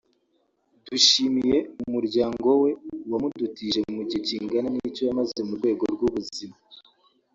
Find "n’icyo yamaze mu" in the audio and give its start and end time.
4.71-5.53